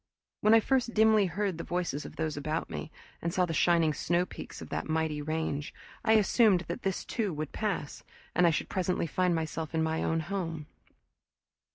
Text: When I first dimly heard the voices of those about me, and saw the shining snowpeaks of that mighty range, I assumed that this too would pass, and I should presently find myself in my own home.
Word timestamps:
When 0.39 0.55
I 0.55 0.59
first 0.59 0.95
dimly 0.95 1.27
heard 1.27 1.59
the 1.59 1.63
voices 1.63 2.05
of 2.07 2.15
those 2.15 2.35
about 2.35 2.71
me, 2.71 2.91
and 3.21 3.31
saw 3.31 3.45
the 3.45 3.53
shining 3.53 3.93
snowpeaks 3.93 4.59
of 4.59 4.69
that 4.69 4.89
mighty 4.89 5.21
range, 5.21 5.75
I 6.03 6.13
assumed 6.13 6.61
that 6.61 6.81
this 6.81 7.05
too 7.05 7.31
would 7.33 7.51
pass, 7.51 8.03
and 8.33 8.47
I 8.47 8.49
should 8.49 8.67
presently 8.67 9.05
find 9.05 9.35
myself 9.35 9.75
in 9.75 9.83
my 9.83 10.01
own 10.01 10.21
home. 10.21 10.65